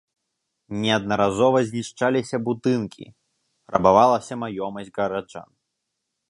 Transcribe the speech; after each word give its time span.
Неаднаразова 0.85 1.59
знішчаліся 1.69 2.37
будынкі, 2.47 3.05
рабавалася 3.77 4.33
маёмасць 4.45 4.91
гараджан. 4.99 5.49